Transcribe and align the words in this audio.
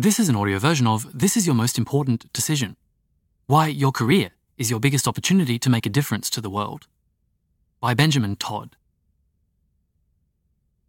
This 0.00 0.20
is 0.20 0.28
an 0.28 0.36
audio 0.36 0.60
version 0.60 0.86
of 0.86 1.08
This 1.12 1.36
is 1.36 1.44
Your 1.44 1.56
Most 1.56 1.76
Important 1.76 2.32
Decision 2.32 2.76
Why 3.48 3.66
Your 3.66 3.90
Career 3.90 4.30
is 4.56 4.70
Your 4.70 4.78
Biggest 4.78 5.08
Opportunity 5.08 5.58
to 5.58 5.68
Make 5.68 5.86
a 5.86 5.88
Difference 5.88 6.30
to 6.30 6.40
the 6.40 6.48
World 6.48 6.86
by 7.80 7.94
Benjamin 7.94 8.36
Todd. 8.36 8.76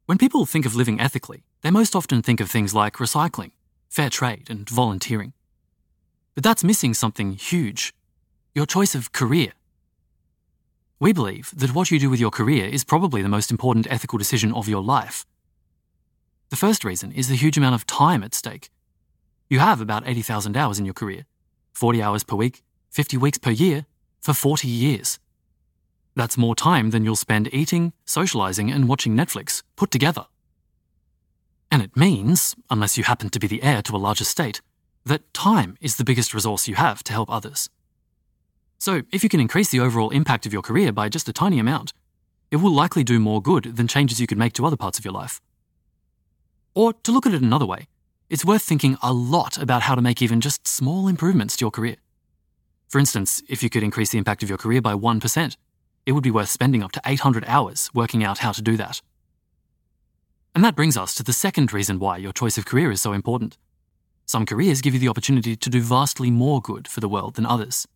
When 0.06 0.20
people 0.20 0.46
think 0.46 0.68
of 0.68 0.76
living 0.76 1.00
ethically, 1.00 1.42
they 1.64 1.72
most 1.72 1.96
often 1.96 2.22
think 2.22 2.40
of 2.40 2.52
things 2.52 2.76
like 2.76 2.98
recycling, 2.98 3.50
fair 3.90 4.12
trade, 4.12 4.48
and 4.48 4.69
volunteering. 4.69 5.33
But 6.35 6.44
that's 6.44 6.63
missing 6.63 6.94
something 6.94 7.31
huge 7.31 7.96
your 8.53 8.67
choice 8.67 8.94
of 8.94 9.12
career. 9.12 9.53
We 10.99 11.13
believe 11.13 11.51
that 11.55 11.73
what 11.73 11.89
you 11.89 11.97
do 11.97 12.12
with 12.12 12.19
your 12.19 12.29
career 12.29 12.67
is 12.67 12.83
probably 12.83 13.23
the 13.23 13.28
most 13.28 13.49
important 13.49 13.87
ethical 13.89 14.19
decision 14.19 14.53
of 14.53 14.69
your 14.69 14.83
life. 14.83 15.26
The 16.49 16.57
first 16.57 16.85
reason 16.85 17.12
is 17.12 17.27
the 17.27 17.35
huge 17.35 17.57
amount 17.57 17.73
of 17.73 17.88
time 17.88 18.21
at 18.21 18.35
stake. 18.35 18.70
You 19.50 19.58
have 19.58 19.81
about 19.81 20.08
80,000 20.08 20.55
hours 20.55 20.78
in 20.78 20.86
your 20.86 20.94
career 20.94 21.26
40 21.73 22.04
hours 22.04 22.23
per 22.23 22.36
week, 22.36 22.62
50 22.92 23.18
weeks 23.18 23.40
per 23.40 23.50
year, 23.50 23.86
for 24.22 24.34
40 24.34 24.68
years. 24.68 25.18
That's 26.16 26.38
more 26.38 26.56
time 26.56 26.92
than 26.92 27.04
you'll 27.04 27.16
spend 27.16 27.52
eating, 27.54 27.94
socializing, 28.06 28.70
and 28.70 28.88
watching 28.88 29.16
Netflix 29.16 29.64
put 29.76 29.90
together. 29.90 30.26
And 31.72 31.82
it 31.82 31.96
means, 31.96 32.56
unless 32.70 32.98
you 32.98 33.04
happen 33.06 33.30
to 33.30 33.40
be 33.40 33.48
the 33.48 33.64
heir 33.64 33.82
to 33.84 33.96
a 33.96 33.98
large 33.98 34.22
estate, 34.22 34.62
that 35.06 35.34
time 35.34 35.78
is 35.81 35.95
the 35.95 36.04
biggest 36.04 36.34
resource 36.34 36.68
you 36.68 36.76
have 36.76 37.04
to 37.06 37.14
help 37.14 37.31
others. 37.31 37.70
So, 38.78 39.02
if 39.12 39.23
you 39.23 39.30
can 39.30 39.40
increase 39.40 39.70
the 39.70 39.80
overall 39.80 40.09
impact 40.09 40.45
of 40.45 40.54
your 40.54 40.62
career 40.62 40.92
by 40.92 41.09
just 41.09 41.30
a 41.30 41.34
tiny 41.34 41.59
amount, 41.59 41.94
it 42.52 42.58
will 42.58 42.73
likely 42.73 43.04
do 43.04 43.20
more 43.20 43.42
good 43.42 43.76
than 43.78 43.88
changes 43.88 44.20
you 44.20 44.28
could 44.28 44.38
make 44.38 44.54
to 44.54 44.66
other 44.66 44.78
parts 44.78 45.00
of 45.00 45.06
your 45.06 45.14
life. 45.14 45.42
Or, 46.76 46.94
to 46.94 47.12
look 47.12 47.26
at 47.26 47.34
it 47.34 47.42
another 47.42 47.66
way, 47.66 47.88
it's 48.30 48.46
worth 48.46 48.62
thinking 48.62 48.98
a 49.02 49.12
lot 49.12 49.58
about 49.58 49.82
how 49.82 49.96
to 49.96 50.02
make 50.02 50.22
even 50.22 50.40
just 50.40 50.68
small 50.68 51.08
improvements 51.08 51.58
to 51.58 51.64
your 51.64 51.72
career. 51.72 51.96
For 52.88 53.00
instance, 53.00 53.42
if 53.50 53.64
you 53.64 53.70
could 53.70 53.84
increase 53.84 54.12
the 54.12 54.17
impact 54.17 54.44
of 54.44 54.50
your 54.50 54.58
career 54.58 54.81
by 54.81 54.94
1%, 54.94 55.58
it 56.06 56.12
would 56.12 56.23
be 56.23 56.31
worth 56.31 56.50
spending 56.50 56.84
up 56.84 56.92
to 56.94 57.02
800 57.06 57.44
hours 57.48 57.90
working 57.94 58.23
out 58.23 58.40
how 58.40 58.52
to 58.52 58.62
do 58.62 58.78
that. 58.78 59.02
And 60.56 60.64
that 60.64 60.76
brings 60.76 60.98
us 60.98 61.14
to 61.16 61.23
the 61.23 61.34
second 61.34 61.73
reason 61.73 62.00
why 62.00 62.18
your 62.18 62.34
choice 62.34 62.58
of 62.58 62.66
career 62.66 62.92
is 62.92 63.02
so 63.02 63.14
important. 63.14 63.58
Some 64.26 64.46
careers 64.46 64.81
give 64.81 64.94
you 64.94 65.00
the 65.00 65.08
opportunity 65.08 65.56
to 65.56 65.70
do 65.70 65.81
vastly 65.81 66.30
more 66.30 66.62
good 66.62 66.88
for 66.88 67.00
the 67.00 67.09
world 67.09 67.36
than 67.36 67.46
others, 67.46 67.88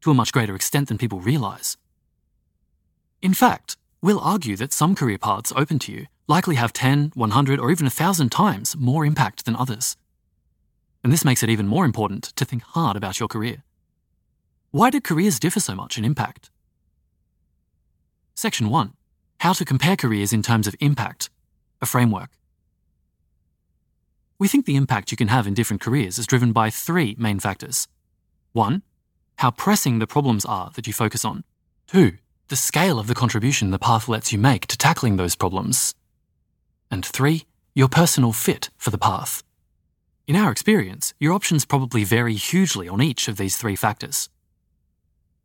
to 0.00 0.10
a 0.10 0.14
much 0.14 0.32
greater 0.32 0.54
extent 0.54 0.88
than 0.88 0.98
people 0.98 1.20
realize. 1.20 1.76
In 3.22 3.34
fact, 3.34 3.76
we'll 4.02 4.18
argue 4.20 4.56
that 4.56 4.72
some 4.72 4.94
career 4.94 5.18
paths 5.18 5.52
open 5.56 5.78
to 5.80 5.92
you 5.92 6.06
likely 6.26 6.54
have 6.54 6.72
10, 6.72 7.12
100, 7.14 7.60
or 7.60 7.70
even 7.70 7.86
1,000 7.86 8.30
times 8.30 8.76
more 8.76 9.04
impact 9.04 9.44
than 9.44 9.56
others. 9.56 9.96
And 11.02 11.12
this 11.12 11.24
makes 11.24 11.42
it 11.42 11.50
even 11.50 11.66
more 11.66 11.84
important 11.84 12.24
to 12.36 12.44
think 12.44 12.62
hard 12.62 12.96
about 12.96 13.18
your 13.18 13.28
career. 13.28 13.64
Why 14.70 14.90
do 14.90 15.00
careers 15.00 15.40
differ 15.40 15.60
so 15.60 15.74
much 15.74 15.98
in 15.98 16.04
impact? 16.04 16.50
Section 18.34 18.70
1 18.70 18.94
How 19.38 19.52
to 19.54 19.64
compare 19.64 19.96
careers 19.96 20.32
in 20.32 20.42
terms 20.42 20.66
of 20.66 20.76
impact, 20.80 21.30
a 21.82 21.86
framework. 21.86 22.30
We 24.38 24.48
think 24.48 24.64
the 24.64 24.76
impact 24.76 25.10
you 25.10 25.16
can 25.16 25.28
have 25.28 25.46
in 25.46 25.54
different 25.54 25.82
careers 25.82 26.18
is 26.18 26.26
driven 26.26 26.52
by 26.52 26.70
three 26.70 27.14
main 27.18 27.40
factors. 27.40 27.88
1. 28.52 28.82
How 29.36 29.50
pressing 29.50 29.98
the 29.98 30.06
problems 30.06 30.44
are 30.44 30.70
that 30.74 30.86
you 30.86 30.92
focus 30.92 31.24
on. 31.24 31.44
2. 31.88 32.16
The 32.50 32.56
scale 32.56 32.98
of 32.98 33.06
the 33.06 33.14
contribution 33.14 33.70
the 33.70 33.78
path 33.78 34.08
lets 34.08 34.32
you 34.32 34.38
make 34.40 34.66
to 34.66 34.76
tackling 34.76 35.14
those 35.14 35.36
problems. 35.36 35.94
And 36.90 37.06
three, 37.06 37.44
your 37.76 37.86
personal 37.86 38.32
fit 38.32 38.70
for 38.76 38.90
the 38.90 38.98
path. 38.98 39.44
In 40.26 40.34
our 40.34 40.50
experience, 40.50 41.14
your 41.20 41.32
options 41.32 41.64
probably 41.64 42.02
vary 42.02 42.34
hugely 42.34 42.88
on 42.88 43.00
each 43.00 43.28
of 43.28 43.36
these 43.36 43.56
three 43.56 43.76
factors. 43.76 44.28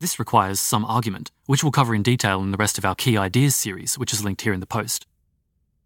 This 0.00 0.18
requires 0.18 0.58
some 0.58 0.84
argument, 0.84 1.30
which 1.46 1.62
we'll 1.62 1.70
cover 1.70 1.94
in 1.94 2.02
detail 2.02 2.42
in 2.42 2.50
the 2.50 2.56
rest 2.58 2.76
of 2.76 2.84
our 2.84 2.96
Key 2.96 3.16
Ideas 3.16 3.54
series, 3.54 3.96
which 3.96 4.12
is 4.12 4.24
linked 4.24 4.42
here 4.42 4.52
in 4.52 4.58
the 4.58 4.66
post. 4.66 5.06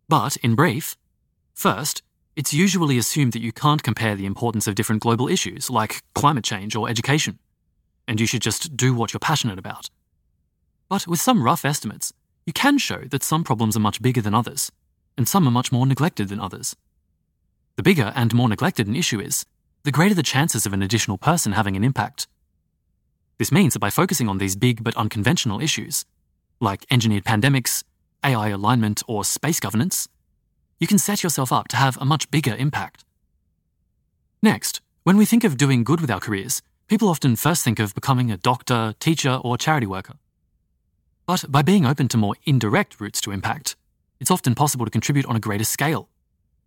But, 0.09 0.39
in 0.39 0.55
brief, 0.55 0.97
first, 1.53 2.03
it's 2.35 2.55
usually 2.55 2.97
assumed 2.97 3.35
that 3.35 3.43
you 3.43 3.53
can't 3.53 3.83
compare 3.83 4.17
the 4.17 4.25
importance 4.25 4.67
of 4.67 4.75
different 4.75 5.03
global 5.03 5.29
issues 5.29 5.69
like 5.69 6.03
climate 6.15 6.45
change 6.45 6.75
or 6.75 6.89
education, 6.89 7.39
and 8.09 8.19
you 8.19 8.27
should 8.27 8.41
just 8.41 8.75
do 8.75 8.95
what 8.95 9.13
you're 9.13 9.21
passionate 9.21 9.59
about. 9.59 9.91
But 10.91 11.07
with 11.07 11.21
some 11.21 11.45
rough 11.45 11.65
estimates, 11.65 12.13
you 12.45 12.53
can 12.53 12.77
show 12.77 13.05
that 13.11 13.23
some 13.23 13.45
problems 13.45 13.77
are 13.77 13.87
much 13.89 14.03
bigger 14.03 14.21
than 14.21 14.35
others, 14.35 14.73
and 15.17 15.29
some 15.29 15.47
are 15.47 15.53
much 15.53 15.71
more 15.71 15.87
neglected 15.87 16.29
than 16.29 16.41
others. 16.41 16.75
The 17.77 17.85
bigger 17.85 18.13
and 18.17 18.35
more 18.35 18.49
neglected 18.49 18.89
an 18.89 18.97
issue 18.97 19.21
is, 19.21 19.47
the 19.85 19.93
greater 19.93 20.17
the 20.17 20.25
chances 20.25 20.67
of 20.67 20.73
an 20.73 20.83
additional 20.83 21.17
person 21.17 21.53
having 21.53 21.77
an 21.77 21.85
impact. 21.85 22.27
This 23.39 23.53
means 23.53 23.73
that 23.75 23.79
by 23.79 23.89
focusing 23.89 24.29
on 24.29 24.39
these 24.39 24.57
big 24.57 24.83
but 24.83 24.97
unconventional 24.97 25.61
issues, 25.61 26.05
like 26.61 26.85
engineered 26.91 27.25
pandemics, 27.25 27.85
AI 28.25 28.49
alignment, 28.49 29.01
or 29.07 29.25
space 29.25 29.61
governance, 29.61 30.09
you 30.81 30.89
can 30.89 30.99
set 30.99 31.23
yourself 31.23 31.53
up 31.53 31.69
to 31.69 31.77
have 31.77 31.99
a 31.99 32.05
much 32.05 32.29
bigger 32.33 32.57
impact. 32.57 33.05
Next, 34.43 34.81
when 35.05 35.17
we 35.17 35.25
think 35.25 35.45
of 35.45 35.57
doing 35.57 35.85
good 35.85 36.01
with 36.01 36.11
our 36.11 36.21
careers, 36.21 36.63
people 36.89 37.09
often 37.09 37.37
first 37.37 37.63
think 37.63 37.79
of 37.79 37.95
becoming 37.95 38.33
a 38.33 38.37
doctor, 38.37 38.97
teacher, 38.99 39.39
or 39.45 39.57
charity 39.57 39.87
worker. 39.87 40.15
But 41.27 41.45
by 41.49 41.63
being 41.63 41.87
open 41.87 42.09
to 42.09 42.17
more 42.17 42.35
indirect 42.45 43.01
routes 43.01 43.21
to 43.23 43.31
impact, 43.31 43.77
it's 44.19 44.31
often 44.31 44.55
possible 44.55 44.85
to 44.85 44.91
contribute 44.91 45.27
on 45.27 45.37
a 45.37 45.41
greater 45.41 45.65
scale, 45.65 46.09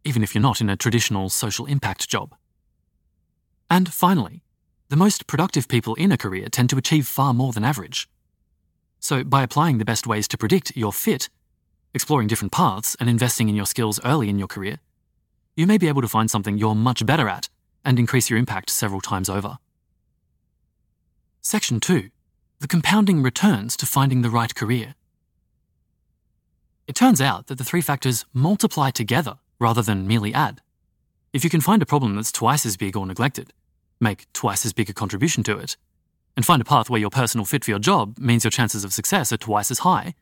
even 0.04 0.24
if 0.24 0.34
you're 0.34 0.42
not 0.42 0.62
in 0.62 0.70
a 0.70 0.78
traditional 0.78 1.30
social 1.30 1.66
impact 1.66 2.10
job. 2.10 2.36
And 3.70 3.92
finally, 3.94 4.44
the 4.90 4.96
most 4.96 5.28
productive 5.28 5.68
people 5.68 5.96
in 5.96 6.12
a 6.12 6.18
career 6.18 6.48
tend 6.50 6.70
to 6.70 6.78
achieve 6.78 7.08
far 7.08 7.34
more 7.34 7.54
than 7.54 7.64
average. 7.64 8.10
So, 9.00 9.24
by 9.24 9.44
applying 9.44 9.80
the 9.80 9.86
best 9.86 10.08
ways 10.08 10.28
to 10.30 10.38
predict 10.38 10.78
your 10.78 10.94
fit, 10.94 11.30
exploring 11.94 12.28
different 12.28 12.52
paths, 12.52 12.96
and 13.00 13.10
investing 13.10 13.50
in 13.50 13.56
your 13.56 13.66
skills 13.66 14.00
early 14.06 14.30
in 14.30 14.40
your 14.40 14.48
career, 14.48 14.80
you 15.56 15.68
may 15.68 15.78
be 15.78 15.88
able 15.88 16.02
to 16.02 16.08
find 16.08 16.32
something 16.32 16.58
you're 16.58 16.76
much 16.76 17.06
better 17.06 17.28
at 17.28 17.50
and 17.86 18.00
increase 18.00 18.30
your 18.30 18.40
impact 18.40 18.70
several 18.70 19.02
times 19.02 19.30
over. 19.30 19.58
Section 21.42 21.80
2 21.80 22.10
The 22.60 22.68
compounding 22.68 23.22
returns 23.22 23.76
to 23.78 23.86
finding 23.86 24.22
the 24.22 24.30
right 24.30 24.54
career. 24.54 24.96
It 26.88 26.96
turns 26.96 27.22
out 27.22 27.48
that 27.48 27.58
the 27.58 27.64
three 27.64 27.82
factors 27.82 28.26
multiply 28.34 28.92
together 28.92 29.40
rather 29.60 29.82
than 29.82 30.08
merely 30.08 30.34
add. 30.34 30.62
If 31.34 31.44
you 31.44 31.50
can 31.50 31.62
find 31.62 31.82
a 31.82 31.86
problem 31.86 32.16
that's 32.16 32.32
twice 32.32 32.66
as 32.66 32.78
big 32.78 32.96
or 32.96 33.06
neglected, 33.06 33.54
make 34.00 34.32
twice 34.34 34.66
as 34.66 34.74
big 34.74 34.90
a 34.90 34.94
contribution 34.94 35.44
to 35.44 35.58
it, 35.58 35.78
and 36.36 36.46
find 36.46 36.62
a 36.62 36.66
path 36.66 36.90
where 36.90 37.00
your 37.00 37.10
personal 37.10 37.46
fit 37.46 37.64
for 37.64 37.72
your 37.72 37.80
job 37.80 38.18
means 38.18 38.44
your 38.44 38.52
chances 38.52 38.84
of 38.84 38.94
success 38.94 39.32
are 39.32 39.38
twice 39.38 39.72
as 39.72 39.80
high, 39.80 40.14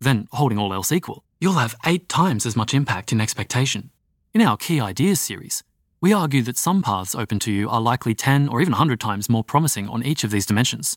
then, 0.00 0.28
holding 0.32 0.58
all 0.58 0.72
else 0.72 0.92
equal, 0.92 1.24
you'll 1.40 1.54
have 1.54 1.76
eight 1.84 2.08
times 2.08 2.46
as 2.46 2.56
much 2.56 2.74
impact 2.74 3.12
in 3.12 3.20
expectation. 3.20 3.90
In 4.32 4.42
our 4.42 4.56
Key 4.56 4.80
Ideas 4.80 5.20
series, 5.20 5.64
we 6.00 6.12
argue 6.12 6.42
that 6.42 6.56
some 6.56 6.82
paths 6.82 7.14
open 7.14 7.40
to 7.40 7.52
you 7.52 7.68
are 7.68 7.80
likely 7.80 8.14
10 8.14 8.48
or 8.48 8.60
even 8.60 8.72
100 8.72 9.00
times 9.00 9.28
more 9.28 9.42
promising 9.42 9.88
on 9.88 10.04
each 10.04 10.22
of 10.22 10.30
these 10.30 10.46
dimensions, 10.46 10.96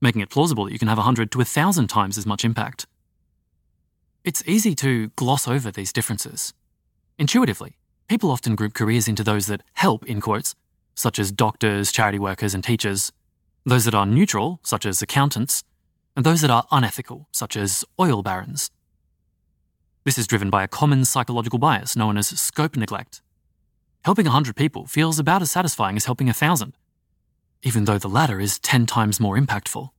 making 0.00 0.20
it 0.20 0.30
plausible 0.30 0.64
that 0.64 0.72
you 0.72 0.78
can 0.78 0.88
have 0.88 0.98
100 0.98 1.30
to 1.32 1.38
1,000 1.38 1.88
times 1.88 2.18
as 2.18 2.26
much 2.26 2.44
impact. 2.44 2.86
It's 4.24 4.42
easy 4.46 4.74
to 4.76 5.08
gloss 5.16 5.48
over 5.48 5.70
these 5.70 5.92
differences. 5.92 6.52
Intuitively, 7.18 7.76
people 8.08 8.30
often 8.30 8.54
group 8.54 8.74
careers 8.74 9.08
into 9.08 9.24
those 9.24 9.46
that 9.46 9.62
help, 9.74 10.04
in 10.06 10.20
quotes, 10.20 10.54
such 10.94 11.18
as 11.18 11.32
doctors, 11.32 11.92
charity 11.92 12.18
workers, 12.18 12.54
and 12.54 12.62
teachers, 12.62 13.12
those 13.64 13.84
that 13.84 13.94
are 13.94 14.06
neutral, 14.06 14.60
such 14.62 14.84
as 14.86 15.02
accountants, 15.02 15.64
and 16.16 16.24
those 16.24 16.40
that 16.40 16.50
are 16.50 16.66
unethical, 16.70 17.28
such 17.32 17.56
as 17.56 17.84
oil 18.00 18.22
barons. 18.22 18.70
This 20.04 20.18
is 20.18 20.26
driven 20.26 20.50
by 20.50 20.62
a 20.62 20.68
common 20.68 21.04
psychological 21.04 21.58
bias 21.58 21.94
known 21.94 22.16
as 22.16 22.28
scope 22.28 22.76
neglect. 22.76 23.20
Helping 24.04 24.24
100 24.24 24.56
people 24.56 24.86
feels 24.86 25.18
about 25.18 25.42
as 25.42 25.50
satisfying 25.50 25.96
as 25.96 26.06
helping 26.06 26.28
1,000, 26.28 26.74
even 27.62 27.84
though 27.84 27.98
the 27.98 28.08
latter 28.08 28.40
is 28.40 28.58
10 28.58 28.86
times 28.86 29.20
more 29.20 29.36
impactful. 29.36 29.90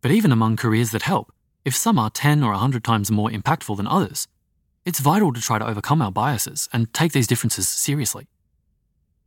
But 0.00 0.10
even 0.10 0.30
among 0.30 0.56
careers 0.56 0.90
that 0.90 1.02
help, 1.02 1.32
if 1.64 1.74
some 1.74 1.98
are 1.98 2.10
10 2.10 2.42
or 2.42 2.50
100 2.52 2.84
times 2.84 3.10
more 3.10 3.30
impactful 3.30 3.76
than 3.76 3.86
others, 3.86 4.28
it's 4.84 5.00
vital 5.00 5.32
to 5.32 5.40
try 5.40 5.58
to 5.58 5.66
overcome 5.66 6.00
our 6.00 6.12
biases 6.12 6.68
and 6.72 6.92
take 6.94 7.12
these 7.12 7.26
differences 7.26 7.68
seriously. 7.68 8.26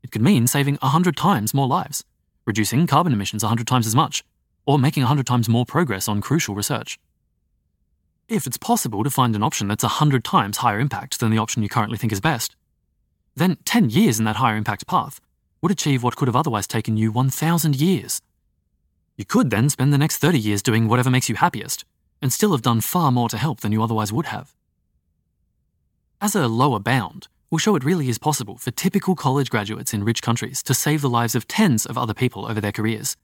It 0.04 0.12
could 0.12 0.22
mean 0.22 0.48
saving 0.48 0.76
100 0.76 1.16
times 1.18 1.54
more 1.54 1.68
lives, 1.68 2.04
reducing 2.46 2.88
carbon 2.88 3.14
emissions 3.14 3.44
100 3.44 3.68
times 3.68 3.86
as 3.86 3.96
much, 3.96 4.24
or 4.66 4.80
making 4.80 5.04
100 5.04 5.26
times 5.26 5.50
more 5.50 5.66
progress 5.66 6.08
on 6.08 6.22
crucial 6.22 6.56
research. 6.56 7.00
If 8.28 8.48
it's 8.48 8.58
possible 8.58 9.04
to 9.04 9.10
find 9.10 9.36
an 9.36 9.44
option 9.44 9.68
that's 9.68 9.84
100 9.84 10.24
times 10.24 10.58
higher 10.58 10.80
impact 10.80 11.20
than 11.20 11.32
the 11.32 11.38
option 11.38 11.62
you 11.62 11.70
currently 11.70 11.98
think 11.98 12.14
is 12.14 12.22
best, 12.22 12.56
then 13.36 13.58
10 13.66 13.90
years 13.90 14.20
in 14.20 14.26
that 14.26 14.38
higher 14.38 14.56
impact 14.56 14.88
path 14.88 15.20
would 15.62 15.72
achieve 15.72 16.04
what 16.04 16.16
could 16.16 16.28
have 16.28 16.36
otherwise 16.36 16.68
taken 16.68 16.98
you 16.98 17.12
1,000 17.12 17.80
years. 17.80 18.22
You 19.18 19.26
could 19.26 19.50
then 19.50 19.70
spend 19.70 19.94
the 19.94 19.98
next 19.98 20.18
30 20.18 20.40
years 20.40 20.64
doing 20.64 20.88
whatever 20.88 21.10
makes 21.10 21.30
you 21.30 21.36
happiest, 21.36 21.86
and 22.22 22.34
still 22.34 22.52
have 22.52 22.62
done 22.62 22.82
far 22.82 23.12
more 23.12 23.30
to 23.30 23.38
help 23.38 23.62
than 23.62 23.72
you 23.72 23.84
otherwise 23.84 24.12
would 24.12 24.28
have. 24.28 24.54
As 26.20 26.36
a 26.36 26.48
lower 26.48 26.80
bound, 26.80 27.28
we'll 27.50 27.60
show 27.60 27.76
it 27.76 27.84
really 27.84 28.10
is 28.10 28.18
possible 28.18 28.58
for 28.58 28.72
typical 28.72 29.16
college 29.16 29.50
graduates 29.50 29.94
in 29.94 30.04
rich 30.04 30.22
countries 30.22 30.64
to 30.64 30.74
save 30.74 31.02
the 31.02 31.10
lives 31.10 31.36
of 31.36 31.48
tens 31.48 31.86
of 31.86 31.98
other 31.98 32.14
people 32.14 32.46
over 32.46 32.62
their 32.62 32.72
careers 32.72 33.18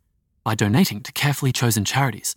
by 0.44 0.56
donating 0.56 1.02
to 1.02 1.12
carefully 1.12 1.52
chosen 1.52 1.86
charities. 1.86 2.36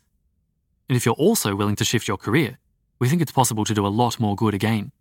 And 0.88 0.96
if 0.96 1.06
you're 1.06 1.14
also 1.14 1.55
willing 1.55 1.76
to 1.76 1.85
shift 1.85 2.08
your 2.08 2.17
career, 2.17 2.58
we 2.99 3.08
think 3.08 3.23
it's 3.23 3.32
possible 3.32 3.64
to 3.64 3.75
do 3.75 3.87
a 3.87 3.88
lot 3.88 4.20
more 4.20 4.37
good 4.37 4.55
again. 4.55 4.93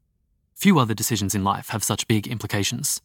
Few 0.56 0.78
other 0.80 0.94
decisions 0.94 1.34
in 1.34 1.44
life 1.44 1.69
have 1.69 1.84
such 1.84 2.07
big 2.07 2.28
implications. 2.28 3.02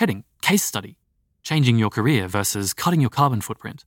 Heading 0.00 0.24
Case 0.40 0.62
Study 0.62 0.96
Changing 1.42 1.76
Your 1.76 1.90
Career 1.90 2.26
versus 2.26 2.72
Cutting 2.72 3.02
Your 3.02 3.10
Carbon 3.10 3.42
Footprint. 3.42 3.84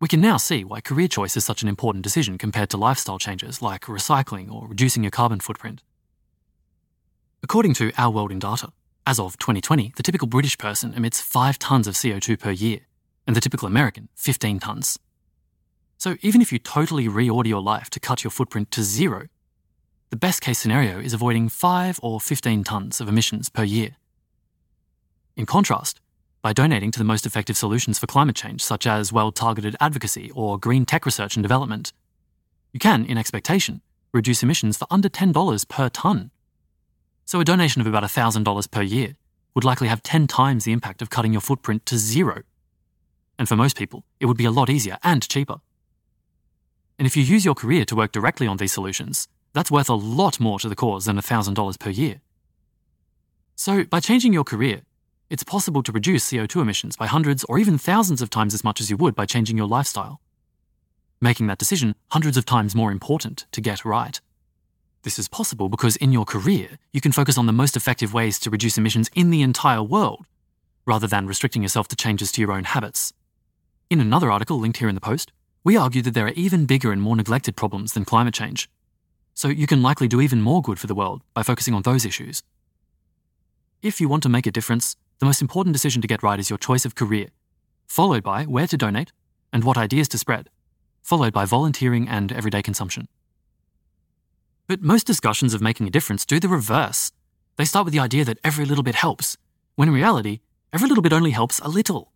We 0.00 0.08
can 0.08 0.20
now 0.20 0.36
see 0.36 0.64
why 0.64 0.80
career 0.80 1.06
choice 1.06 1.36
is 1.36 1.44
such 1.44 1.62
an 1.62 1.68
important 1.68 2.02
decision 2.02 2.36
compared 2.36 2.70
to 2.70 2.76
lifestyle 2.76 3.20
changes 3.20 3.62
like 3.62 3.82
recycling 3.82 4.52
or 4.52 4.66
reducing 4.66 5.04
your 5.04 5.12
carbon 5.12 5.38
footprint. 5.38 5.84
According 7.44 7.74
to 7.74 7.92
Our 7.96 8.10
World 8.10 8.32
in 8.32 8.40
Data, 8.40 8.72
as 9.06 9.20
of 9.20 9.38
2020, 9.38 9.92
the 9.94 10.02
typical 10.02 10.26
British 10.26 10.58
person 10.58 10.92
emits 10.92 11.20
5 11.20 11.60
tonnes 11.60 11.86
of 11.86 11.94
CO2 11.94 12.36
per 12.36 12.50
year, 12.50 12.80
and 13.28 13.36
the 13.36 13.40
typical 13.40 13.68
American, 13.68 14.08
15 14.16 14.58
tonnes. 14.58 14.98
So 15.98 16.16
even 16.20 16.42
if 16.42 16.52
you 16.52 16.58
totally 16.58 17.06
reorder 17.06 17.46
your 17.46 17.62
life 17.62 17.88
to 17.90 18.00
cut 18.00 18.24
your 18.24 18.32
footprint 18.32 18.72
to 18.72 18.82
zero, 18.82 19.28
the 20.10 20.16
best 20.16 20.40
case 20.40 20.58
scenario 20.58 20.98
is 20.98 21.14
avoiding 21.14 21.48
5 21.48 22.00
or 22.02 22.20
15 22.20 22.64
tonnes 22.64 23.00
of 23.00 23.08
emissions 23.08 23.48
per 23.48 23.62
year. 23.62 23.90
In 25.36 25.46
contrast, 25.46 26.00
by 26.42 26.52
donating 26.52 26.90
to 26.90 26.98
the 26.98 27.04
most 27.04 27.26
effective 27.26 27.56
solutions 27.56 27.98
for 27.98 28.06
climate 28.06 28.36
change, 28.36 28.62
such 28.62 28.86
as 28.86 29.12
well 29.12 29.32
targeted 29.32 29.76
advocacy 29.80 30.30
or 30.34 30.58
green 30.58 30.84
tech 30.84 31.06
research 31.06 31.36
and 31.36 31.42
development, 31.42 31.92
you 32.72 32.80
can, 32.80 33.04
in 33.04 33.18
expectation, 33.18 33.82
reduce 34.12 34.42
emissions 34.42 34.76
for 34.76 34.86
under 34.90 35.08
$10 35.08 35.68
per 35.68 35.88
tonne 35.88 36.30
so 37.30 37.38
a 37.38 37.44
donation 37.44 37.80
of 37.80 37.86
about 37.86 38.02
$1,000 38.02 38.70
per 38.72 38.82
year 38.82 39.14
would 39.54 39.62
likely 39.62 39.86
have 39.86 40.02
10 40.02 40.26
times 40.26 40.64
the 40.64 40.72
impact 40.72 41.00
of 41.00 41.10
cutting 41.10 41.30
your 41.30 41.40
footprint 41.40 41.86
to 41.86 41.96
zero. 41.96 42.42
And 43.38 43.48
for 43.48 43.54
most 43.54 43.76
people, 43.76 44.04
it 44.18 44.26
would 44.26 44.36
be 44.36 44.46
a 44.46 44.50
lot 44.50 44.68
easier 44.68 44.98
and 45.04 45.22
cheaper. 45.28 45.60
And 46.98 47.06
if 47.06 47.16
you 47.16 47.22
use 47.22 47.44
your 47.44 47.54
career 47.54 47.84
to 47.84 47.94
work 47.94 48.10
directly 48.10 48.48
on 48.48 48.56
these 48.56 48.72
solutions, 48.72 49.28
that's 49.52 49.70
worth 49.70 49.88
a 49.88 49.94
lot 49.94 50.40
more 50.40 50.58
to 50.58 50.68
the 50.68 50.74
cause 50.74 51.04
than 51.04 51.18
$1,000 51.18 51.78
per 51.78 51.90
year. 51.90 52.20
So, 53.54 53.84
by 53.84 54.00
changing 54.00 54.32
your 54.32 54.42
career, 54.42 54.82
it's 55.30 55.44
possible 55.44 55.82
to 55.84 55.92
reduce 55.92 56.28
CO2 56.28 56.60
emissions 56.60 56.96
by 56.96 57.06
hundreds 57.06 57.44
or 57.44 57.58
even 57.58 57.78
thousands 57.78 58.20
of 58.20 58.30
times 58.30 58.52
as 58.52 58.64
much 58.64 58.80
as 58.80 58.90
you 58.90 58.96
would 58.96 59.14
by 59.14 59.24
changing 59.24 59.56
your 59.56 59.68
lifestyle, 59.68 60.20
making 61.20 61.46
that 61.46 61.58
decision 61.58 61.94
hundreds 62.10 62.36
of 62.36 62.44
times 62.44 62.74
more 62.74 62.90
important 62.90 63.46
to 63.52 63.60
get 63.60 63.84
right. 63.84 64.20
This 65.02 65.20
is 65.20 65.28
possible 65.28 65.68
because 65.68 65.94
in 65.96 66.12
your 66.12 66.24
career, 66.24 66.78
you 66.92 67.00
can 67.00 67.12
focus 67.12 67.38
on 67.38 67.46
the 67.46 67.52
most 67.52 67.76
effective 67.76 68.12
ways 68.12 68.40
to 68.40 68.50
reduce 68.50 68.76
emissions 68.76 69.08
in 69.14 69.30
the 69.30 69.40
entire 69.40 69.82
world, 69.82 70.26
rather 70.84 71.06
than 71.06 71.28
restricting 71.28 71.62
yourself 71.62 71.86
to 71.88 71.96
changes 71.96 72.32
to 72.32 72.40
your 72.40 72.52
own 72.52 72.64
habits. 72.64 73.12
In 73.88 74.00
another 74.00 74.32
article 74.32 74.58
linked 74.58 74.78
here 74.78 74.88
in 74.88 74.96
the 74.96 75.00
post, 75.00 75.32
we 75.62 75.76
argue 75.76 76.02
that 76.02 76.12
there 76.14 76.26
are 76.26 76.30
even 76.30 76.66
bigger 76.66 76.90
and 76.90 77.00
more 77.00 77.16
neglected 77.16 77.54
problems 77.54 77.92
than 77.92 78.04
climate 78.04 78.34
change. 78.34 78.68
So 79.34 79.48
you 79.48 79.68
can 79.68 79.80
likely 79.80 80.08
do 80.08 80.20
even 80.20 80.42
more 80.42 80.60
good 80.60 80.80
for 80.80 80.88
the 80.88 80.94
world 80.94 81.22
by 81.34 81.44
focusing 81.44 81.72
on 81.72 81.82
those 81.82 82.04
issues. 82.04 82.42
If 83.80 84.00
you 84.00 84.08
want 84.08 84.22
to 84.24 84.28
make 84.28 84.46
a 84.46 84.50
difference, 84.50 84.96
the 85.20 85.26
most 85.26 85.42
important 85.42 85.74
decision 85.74 86.00
to 86.02 86.08
get 86.08 86.22
right 86.22 86.40
is 86.40 86.48
your 86.48 86.58
choice 86.58 86.86
of 86.86 86.94
career, 86.94 87.28
followed 87.86 88.22
by 88.22 88.44
where 88.44 88.66
to 88.66 88.76
donate 88.76 89.12
and 89.52 89.64
what 89.64 89.76
ideas 89.76 90.08
to 90.08 90.18
spread, 90.18 90.48
followed 91.02 91.32
by 91.32 91.44
volunteering 91.44 92.08
and 92.08 92.32
everyday 92.32 92.62
consumption. 92.62 93.06
But 94.66 94.80
most 94.80 95.06
discussions 95.06 95.52
of 95.52 95.60
making 95.60 95.86
a 95.86 95.90
difference 95.90 96.24
do 96.24 96.40
the 96.40 96.48
reverse. 96.48 97.12
They 97.56 97.66
start 97.66 97.84
with 97.84 97.92
the 97.92 98.00
idea 98.00 98.24
that 98.24 98.38
every 98.42 98.64
little 98.64 98.82
bit 98.82 98.94
helps, 98.94 99.36
when 99.76 99.88
in 99.88 99.94
reality, 99.94 100.40
every 100.72 100.88
little 100.88 101.02
bit 101.02 101.12
only 101.12 101.32
helps 101.32 101.58
a 101.58 101.68
little. 101.68 102.12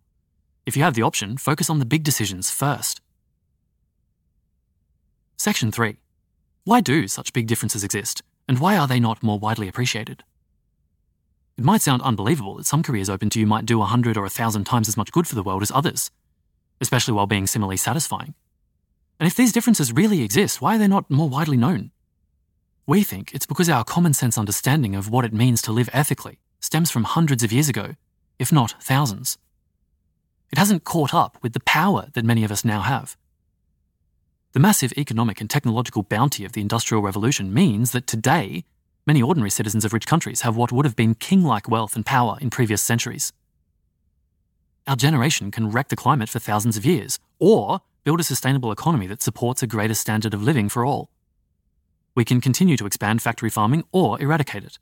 If 0.65 0.75
you 0.75 0.81
have 0.81 0.95
the 0.95 1.03
option, 1.03 1.37
focus 1.37 1.69
on 1.69 1.77
the 1.77 1.85
big 1.85 2.03
decisions 2.03 2.49
first. 2.49 3.01
Section 5.37 5.71
3. 5.71 5.97
Why 6.63 6.81
do 6.81 7.07
such 7.07 7.33
big 7.33 7.45
differences 7.45 7.83
exist, 7.83 8.23
and 8.47 8.57
why 8.57 8.75
are 8.75 8.87
they 8.87 8.99
not 8.99 9.21
more 9.21 9.37
widely 9.37 9.67
appreciated? 9.67 10.23
It 11.57 11.63
might 11.63 11.81
sound 11.81 12.01
unbelievable 12.01 12.55
that 12.55 12.65
some 12.65 12.83
careers 12.83 13.09
open 13.09 13.29
to 13.29 13.39
you 13.39 13.47
might 13.47 13.65
do 13.65 13.81
a 13.81 13.85
hundred 13.85 14.17
or 14.17 14.25
a 14.25 14.29
thousand 14.29 14.65
times 14.65 14.89
as 14.89 14.97
much 14.97 15.11
good 15.11 15.27
for 15.27 15.35
the 15.35 15.43
world 15.43 15.61
as 15.61 15.71
others, 15.71 16.11
especially 16.81 17.13
while 17.13 17.27
being 17.27 17.47
similarly 17.47 17.77
satisfying. 17.77 18.33
And 19.19 19.27
if 19.27 19.35
these 19.35 19.53
differences 19.53 19.93
really 19.93 20.21
exist, 20.21 20.61
why 20.61 20.75
are 20.75 20.79
they 20.79 20.87
not 20.87 21.09
more 21.09 21.29
widely 21.29 21.55
known? 21.55 21.91
We 22.85 23.03
think 23.03 23.33
it's 23.33 23.45
because 23.45 23.69
our 23.69 23.85
common 23.85 24.13
sense 24.13 24.37
understanding 24.37 24.95
of 24.95 25.09
what 25.09 25.25
it 25.25 25.33
means 25.33 25.61
to 25.63 25.71
live 25.71 25.89
ethically 25.93 26.39
stems 26.59 26.91
from 26.91 27.05
hundreds 27.05 27.43
of 27.43 27.53
years 27.53 27.69
ago, 27.69 27.95
if 28.37 28.51
not 28.51 28.75
thousands. 28.81 29.37
It 30.51 30.57
hasn't 30.57 30.83
caught 30.83 31.13
up 31.13 31.37
with 31.41 31.53
the 31.53 31.61
power 31.61 32.09
that 32.13 32.25
many 32.25 32.43
of 32.43 32.51
us 32.51 32.65
now 32.65 32.81
have. 32.81 33.15
The 34.51 34.59
massive 34.59 34.93
economic 34.97 35.41
and 35.41 35.49
technological 35.49 36.03
bounty 36.03 36.45
of 36.45 36.51
the 36.51 36.61
Industrial 36.61 37.01
Revolution 37.01 37.53
means 37.53 37.91
that 37.91 38.07
today, 38.07 38.65
many 39.05 39.21
ordinary 39.21 39.49
citizens 39.49 39.85
of 39.85 39.93
rich 39.93 40.05
countries 40.05 40.41
have 40.41 40.55
what 40.55 40.71
would 40.71 40.85
have 40.85 40.95
been 40.95 41.15
king 41.15 41.43
like 41.43 41.69
wealth 41.69 41.95
and 41.95 42.05
power 42.05 42.37
in 42.41 42.49
previous 42.49 42.81
centuries. 42.81 43.31
Our 44.87 44.95
generation 44.95 45.51
can 45.51 45.69
wreck 45.69 45.89
the 45.89 45.95
climate 45.95 46.29
for 46.29 46.39
thousands 46.39 46.77
of 46.77 46.85
years, 46.85 47.19
or 47.39 47.81
build 48.03 48.19
a 48.19 48.23
sustainable 48.23 48.71
economy 48.71 49.07
that 49.07 49.21
supports 49.21 49.63
a 49.63 49.67
greater 49.67 49.95
standard 49.95 50.33
of 50.33 50.43
living 50.43 50.69
for 50.69 50.85
all. 50.85 51.09
We 52.15 52.23
can 52.23 52.39
continue 52.39 52.77
to 52.77 52.85
expand 52.85 53.21
factory 53.21 53.49
farming 53.49 53.83
or 53.91 54.21
eradicate 54.21 54.63
it. 54.63 54.79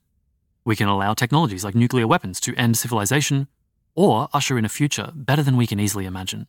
We 0.66 0.76
can 0.76 0.88
allow 0.88 1.14
technologies 1.14 1.64
like 1.64 1.76
nuclear 1.76 2.06
weapons 2.06 2.40
to 2.42 2.56
end 2.56 2.78
civilization 2.78 3.48
or 3.96 4.30
usher 4.34 4.58
in 4.58 4.66
a 4.66 4.70
future 4.70 5.12
better 5.16 5.44
than 5.44 5.58
we 5.58 5.68
can 5.68 5.80
easily 5.80 6.06
imagine. 6.06 6.48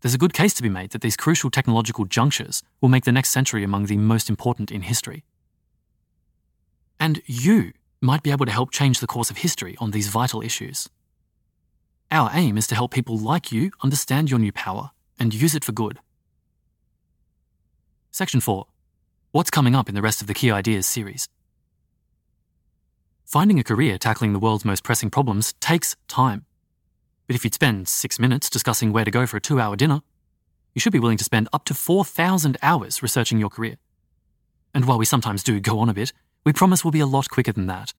There's 0.00 0.14
a 0.14 0.18
good 0.18 0.34
case 0.34 0.52
to 0.54 0.62
be 0.62 0.68
made 0.68 0.90
that 0.90 1.00
these 1.00 1.16
crucial 1.16 1.50
technological 1.50 2.04
junctures 2.04 2.62
will 2.80 2.90
make 2.90 3.04
the 3.04 3.12
next 3.12 3.30
century 3.30 3.64
among 3.64 3.86
the 3.86 3.96
most 3.96 4.28
important 4.28 4.70
in 4.70 4.82
history. 4.82 5.24
And 6.98 7.22
you 7.26 7.72
might 8.00 8.22
be 8.22 8.30
able 8.30 8.46
to 8.46 8.52
help 8.52 8.70
change 8.70 9.00
the 9.00 9.06
course 9.06 9.30
of 9.30 9.38
history 9.38 9.76
on 9.78 9.90
these 9.90 10.08
vital 10.08 10.42
issues. 10.42 10.88
Our 12.10 12.30
aim 12.32 12.56
is 12.56 12.66
to 12.68 12.74
help 12.74 12.92
people 12.92 13.18
like 13.18 13.50
you 13.50 13.72
understand 13.82 14.30
your 14.30 14.38
new 14.38 14.52
power 14.52 14.90
and 15.18 15.34
use 15.34 15.54
it 15.54 15.64
for 15.64 15.72
good. 15.72 15.98
Section 18.10 18.40
4 18.40 18.66
What's 19.32 19.50
coming 19.50 19.74
up 19.74 19.88
in 19.88 19.96
the 19.96 20.02
rest 20.02 20.20
of 20.20 20.28
the 20.28 20.34
Key 20.34 20.50
Ideas 20.50 20.86
series? 20.86 21.28
Finding 23.24 23.58
a 23.58 23.64
career 23.64 23.98
tackling 23.98 24.32
the 24.32 24.38
world's 24.38 24.64
most 24.64 24.84
pressing 24.84 25.10
problems 25.10 25.54
takes 25.54 25.96
time. 26.06 26.44
But 27.26 27.34
if 27.34 27.42
you'd 27.42 27.54
spend 27.54 27.88
six 27.88 28.20
minutes 28.20 28.48
discussing 28.48 28.92
where 28.92 29.04
to 29.04 29.10
go 29.10 29.26
for 29.26 29.38
a 29.38 29.40
two 29.40 29.58
hour 29.58 29.74
dinner, 29.74 30.02
you 30.74 30.80
should 30.80 30.92
be 30.92 31.00
willing 31.00 31.16
to 31.18 31.24
spend 31.24 31.48
up 31.52 31.64
to 31.64 31.74
4,000 31.74 32.58
hours 32.62 33.02
researching 33.02 33.38
your 33.38 33.50
career. 33.50 33.76
And 34.72 34.84
while 34.84 34.98
we 34.98 35.04
sometimes 35.04 35.42
do 35.42 35.58
go 35.58 35.80
on 35.80 35.88
a 35.88 35.94
bit, 35.94 36.12
we 36.44 36.52
promise 36.52 36.84
we'll 36.84 36.92
be 36.92 37.00
a 37.00 37.06
lot 37.06 37.30
quicker 37.30 37.52
than 37.52 37.66
that. 37.66 37.92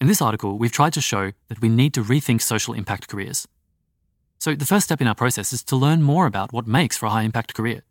In 0.00 0.06
this 0.06 0.20
article, 0.20 0.58
we've 0.58 0.72
tried 0.72 0.92
to 0.94 1.00
show 1.00 1.32
that 1.48 1.60
we 1.60 1.68
need 1.68 1.94
to 1.94 2.02
rethink 2.02 2.42
social 2.42 2.74
impact 2.74 3.08
careers. 3.08 3.48
So, 4.38 4.54
the 4.54 4.66
first 4.66 4.84
step 4.84 5.00
in 5.00 5.06
our 5.06 5.14
process 5.14 5.52
is 5.52 5.62
to 5.64 5.76
learn 5.76 6.02
more 6.02 6.26
about 6.26 6.52
what 6.52 6.66
makes 6.66 6.96
for 6.96 7.06
a 7.06 7.10
high 7.10 7.22
impact 7.22 7.54
career. 7.54 7.82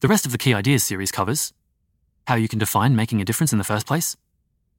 The 0.00 0.08
rest 0.08 0.24
of 0.24 0.32
the 0.32 0.38
Key 0.38 0.54
Ideas 0.54 0.84
series 0.84 1.12
covers 1.12 1.52
how 2.26 2.36
you 2.36 2.48
can 2.48 2.58
define 2.58 2.94
making 2.94 3.20
a 3.20 3.24
difference 3.24 3.52
in 3.52 3.58
the 3.58 3.64
first 3.64 3.86
place, 3.86 4.16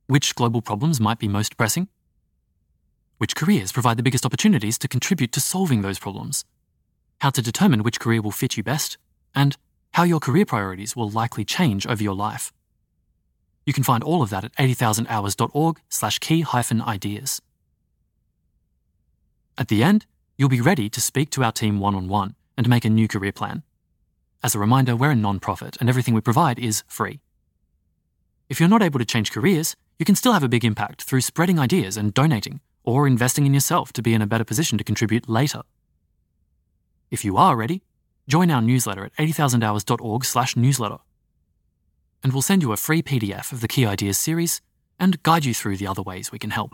which 0.08 0.34
global 0.36 0.62
problems 0.62 1.00
might 1.00 1.20
be 1.20 1.28
most 1.28 1.58
pressing, 1.58 1.88
which 3.18 3.36
careers 3.36 3.72
provide 3.72 3.98
the 3.98 4.04
biggest 4.04 4.26
opportunities 4.26 4.78
to 4.80 4.88
contribute 4.88 5.32
to 5.34 5.42
solving 5.42 5.82
those 5.82 6.00
problems, 6.00 6.46
how 7.22 7.30
to 7.30 7.42
determine 7.42 7.84
which 7.84 8.00
career 8.00 8.22
will 8.22 8.32
fit 8.32 8.56
you 8.56 8.64
best, 8.64 8.98
and 9.36 9.58
how 9.94 10.04
your 10.04 10.20
career 10.20 10.46
priorities 10.46 10.96
will 10.96 11.10
likely 11.10 11.44
change 11.44 11.86
over 11.86 12.02
your 12.02 12.16
life. 12.16 12.54
You 13.70 13.74
can 13.74 13.84
find 13.84 14.04
all 14.04 14.24
of 14.24 14.32
that 14.32 14.44
at 14.44 14.56
80000hours.org 14.56 15.80
slash 15.90 16.18
key 16.18 16.42
hyphen 16.42 16.82
ideas. 16.82 17.40
At 19.60 19.68
the 19.68 19.84
end, 19.84 20.08
you'll 20.40 20.50
be 20.50 20.60
ready 20.60 20.90
to 20.90 21.00
speak 21.00 21.30
to 21.30 21.44
our 21.44 21.52
team 21.52 21.80
one 21.80 21.94
on 21.94 22.08
one 22.08 22.34
and 22.58 22.68
make 22.68 22.84
a 22.84 22.90
new 22.90 23.08
career 23.08 23.32
plan. 23.32 23.62
As 24.42 24.56
a 24.56 24.60
reminder, 24.60 24.96
we're 24.96 25.12
a 25.12 25.16
non-profit 25.16 25.78
and 25.80 25.88
everything 25.88 26.16
we 26.16 26.22
provide 26.22 26.58
is 26.58 26.84
free. 26.88 27.20
If 28.50 28.60
you're 28.60 28.68
not 28.68 28.82
able 28.82 28.98
to 28.98 29.06
change 29.06 29.32
careers, 29.32 29.76
you 30.00 30.06
can 30.06 30.16
still 30.16 30.34
have 30.34 30.44
a 30.44 30.50
big 30.50 30.66
impact 30.66 31.04
through 31.04 31.22
spreading 31.22 31.60
ideas 31.60 31.96
and 31.96 32.12
donating, 32.12 32.62
or 32.84 33.06
investing 33.06 33.46
in 33.46 33.54
yourself 33.54 33.94
to 33.94 34.02
be 34.02 34.16
in 34.16 34.24
a 34.24 34.26
better 34.26 34.46
position 34.46 34.80
to 34.80 34.84
contribute 34.84 35.30
later. 35.30 35.62
If 37.12 37.24
you 37.24 37.38
are 37.38 37.56
ready, 37.56 37.84
join 38.28 38.50
our 38.50 38.64
newsletter 38.64 39.06
at 39.06 39.16
80000hours.org 39.18 40.26
slash 40.26 40.56
newsletter. 40.56 40.98
And 42.24 42.34
we'll 42.34 42.42
send 42.42 42.62
you 42.62 42.72
a 42.72 42.78
free 42.78 43.02
PDF 43.02 43.52
of 43.52 43.62
the 43.62 43.68
Key 43.68 43.86
Ideas 43.86 44.18
series 44.18 44.62
and 45.00 45.24
guide 45.24 45.46
you 45.46 45.54
through 45.54 45.78
the 45.78 45.88
other 45.88 46.02
ways 46.02 46.32
we 46.32 46.40
can 46.40 46.50
help. 46.50 46.74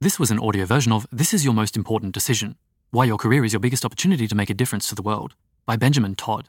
This 0.00 0.18
was 0.18 0.30
an 0.30 0.38
audio 0.38 0.64
version 0.64 0.92
of 0.92 1.06
This 1.12 1.34
is 1.34 1.44
Your 1.44 1.54
Most 1.54 1.76
Important 1.76 2.14
Decision 2.14 2.56
Why 2.90 3.04
Your 3.04 3.18
Career 3.18 3.44
is 3.44 3.52
Your 3.52 3.60
Biggest 3.60 3.84
Opportunity 3.84 4.26
to 4.26 4.34
Make 4.34 4.48
a 4.48 4.54
Difference 4.54 4.88
to 4.88 4.94
the 4.94 5.02
World 5.02 5.34
by 5.66 5.76
Benjamin 5.76 6.14
Todd. 6.14 6.48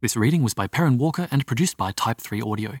This 0.00 0.16
reading 0.16 0.42
was 0.42 0.52
by 0.52 0.66
Perrin 0.66 0.98
Walker 0.98 1.26
and 1.30 1.46
produced 1.46 1.76
by 1.76 1.92
Type 1.92 2.20
3 2.20 2.42
Audio. 2.42 2.78